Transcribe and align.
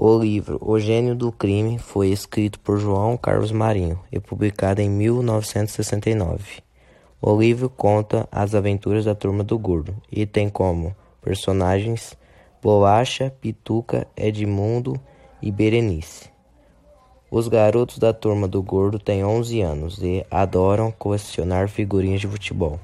O 0.00 0.16
livro 0.16 0.60
O 0.60 0.78
Gênio 0.78 1.12
do 1.16 1.32
Crime 1.32 1.76
foi 1.76 2.10
escrito 2.10 2.60
por 2.60 2.78
João 2.78 3.16
Carlos 3.16 3.50
Marinho 3.50 3.98
e 4.12 4.20
publicado 4.20 4.80
em 4.80 4.88
1969. 4.88 6.62
O 7.20 7.36
livro 7.36 7.68
conta 7.68 8.28
as 8.30 8.54
aventuras 8.54 9.06
da 9.06 9.14
Turma 9.16 9.42
do 9.42 9.58
Gordo 9.58 9.96
e 10.08 10.24
tem 10.24 10.48
como 10.48 10.94
personagens 11.20 12.16
Bolacha, 12.62 13.34
Pituca, 13.40 14.06
Edmundo 14.16 15.00
e 15.42 15.50
Berenice. 15.50 16.30
Os 17.28 17.48
garotos 17.48 17.98
da 17.98 18.12
Turma 18.12 18.46
do 18.46 18.62
Gordo 18.62 19.00
têm 19.00 19.24
11 19.24 19.60
anos 19.62 19.98
e 20.00 20.24
adoram 20.30 20.92
colecionar 20.92 21.68
figurinhas 21.68 22.20
de 22.20 22.28
futebol. 22.28 22.78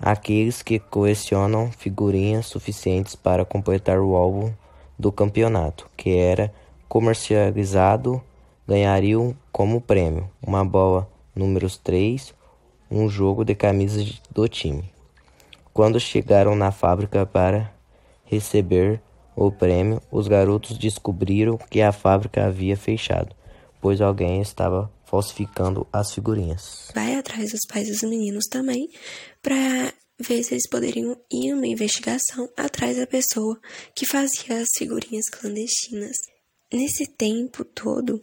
Aqueles 0.00 0.64
que 0.64 0.80
colecionam 0.80 1.70
figurinhas 1.70 2.46
suficientes 2.46 3.14
para 3.14 3.44
completar 3.44 4.00
o 4.00 4.16
álbum 4.16 4.52
do 4.98 5.12
campeonato, 5.12 5.88
que 5.96 6.16
era 6.16 6.52
comercializado, 6.88 8.22
ganhariam 8.66 9.36
como 9.52 9.80
prêmio 9.80 10.28
uma 10.42 10.64
bola 10.64 11.08
números 11.34 11.76
3, 11.78 12.34
um 12.90 13.08
jogo 13.08 13.44
de 13.44 13.54
camisas 13.54 14.20
do 14.30 14.48
time. 14.48 14.90
Quando 15.72 16.00
chegaram 16.00 16.56
na 16.56 16.72
fábrica 16.72 17.24
para 17.24 17.72
receber 18.24 19.00
o 19.36 19.52
prêmio, 19.52 20.02
os 20.10 20.26
garotos 20.26 20.76
descobriram 20.76 21.56
que 21.56 21.80
a 21.80 21.92
fábrica 21.92 22.46
havia 22.46 22.76
fechado, 22.76 23.34
pois 23.80 24.00
alguém 24.00 24.40
estava 24.40 24.90
falsificando 25.04 25.86
as 25.92 26.12
figurinhas. 26.12 26.90
Vai 26.94 27.14
atrás 27.14 27.52
dos 27.52 27.64
pais 27.66 27.88
dos 27.88 28.02
meninos 28.02 28.46
também 28.46 28.88
para 29.40 29.92
se 30.24 30.54
eles 30.54 30.68
poderiam 30.68 31.16
ir 31.30 31.52
numa 31.52 31.66
investigação 31.66 32.48
atrás 32.56 32.96
da 32.96 33.06
pessoa 33.06 33.60
que 33.94 34.06
fazia 34.06 34.60
as 34.60 34.68
figurinhas 34.76 35.28
clandestinas. 35.28 36.16
Nesse 36.72 37.06
tempo 37.06 37.64
todo, 37.64 38.20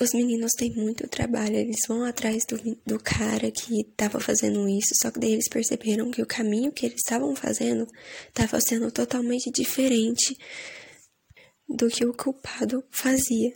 os 0.00 0.12
meninos 0.12 0.52
têm 0.56 0.74
muito 0.74 1.06
trabalho, 1.08 1.56
eles 1.56 1.80
vão 1.86 2.04
atrás 2.04 2.44
do, 2.46 2.56
do 2.86 2.98
cara 2.98 3.50
que 3.50 3.82
estava 3.82 4.18
fazendo 4.18 4.68
isso, 4.68 4.94
só 5.00 5.10
que 5.10 5.20
daí 5.20 5.32
eles 5.32 5.48
perceberam 5.48 6.10
que 6.10 6.22
o 6.22 6.26
caminho 6.26 6.72
que 6.72 6.86
eles 6.86 6.98
estavam 6.98 7.36
fazendo 7.36 7.86
estava 8.28 8.60
sendo 8.60 8.90
totalmente 8.90 9.50
diferente 9.50 10.36
do 11.68 11.88
que 11.88 12.04
o 12.04 12.14
culpado 12.14 12.82
fazia. 12.90 13.52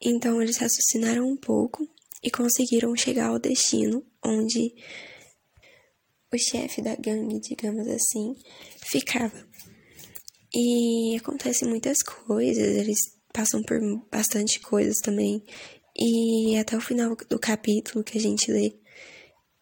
Então 0.00 0.42
eles 0.42 0.58
raciocinaram 0.58 1.26
um 1.26 1.36
pouco 1.36 1.88
e 2.22 2.30
conseguiram 2.30 2.94
chegar 2.94 3.28
ao 3.28 3.38
destino 3.38 4.04
onde 4.24 4.74
o 6.32 6.38
chefe 6.38 6.80
da 6.80 6.96
gangue, 6.96 7.40
digamos 7.40 7.86
assim, 7.88 8.34
ficava. 8.86 9.46
E 10.54 11.16
acontecem 11.16 11.68
muitas 11.68 12.02
coisas, 12.02 12.76
eles 12.76 12.98
passam 13.32 13.62
por 13.62 13.80
bastante 14.10 14.60
coisas 14.60 14.96
também. 15.02 15.42
E 15.96 16.56
até 16.56 16.76
o 16.76 16.80
final 16.80 17.14
do 17.28 17.38
capítulo 17.38 18.04
que 18.04 18.16
a 18.16 18.20
gente 18.20 18.50
lê, 18.50 18.74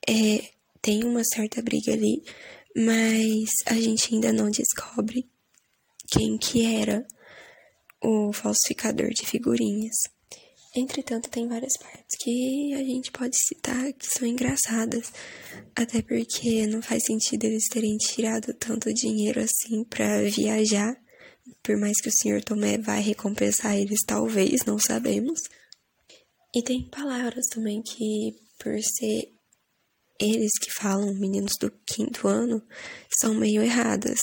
é, 0.08 0.50
tem 0.80 1.04
uma 1.04 1.24
certa 1.24 1.60
briga 1.60 1.92
ali, 1.92 2.22
mas 2.76 3.50
a 3.66 3.74
gente 3.74 4.14
ainda 4.14 4.32
não 4.32 4.50
descobre 4.50 5.28
quem 6.08 6.38
que 6.38 6.64
era 6.64 7.06
o 8.02 8.32
falsificador 8.32 9.10
de 9.10 9.26
figurinhas. 9.26 9.96
Entretanto, 10.76 11.28
tem 11.28 11.48
várias 11.48 11.76
partes 11.76 12.16
que 12.20 12.74
a 12.74 12.84
gente 12.84 13.10
pode 13.10 13.36
citar 13.36 13.92
que 13.92 14.06
são 14.06 14.26
engraçadas, 14.26 15.12
até 15.74 16.00
porque 16.00 16.64
não 16.66 16.80
faz 16.80 17.04
sentido 17.04 17.44
eles 17.44 17.66
terem 17.68 17.96
tirado 17.96 18.54
tanto 18.54 18.92
dinheiro 18.94 19.40
assim 19.40 19.82
para 19.84 20.22
viajar. 20.22 20.96
Por 21.60 21.76
mais 21.76 22.00
que 22.00 22.08
o 22.08 22.12
Sr. 22.12 22.44
Tomé 22.44 22.78
vai 22.78 23.00
recompensar 23.00 23.76
eles, 23.76 23.98
talvez, 24.06 24.64
não 24.64 24.78
sabemos. 24.78 25.40
E 26.54 26.62
tem 26.62 26.88
palavras 26.88 27.46
também 27.48 27.82
que, 27.82 28.36
por 28.58 28.78
ser 28.80 29.32
eles 30.20 30.52
que 30.60 30.70
falam, 30.70 31.14
meninos 31.14 31.54
do 31.58 31.70
quinto 31.84 32.28
ano, 32.28 32.62
são 33.18 33.34
meio 33.34 33.62
erradas. 33.62 34.20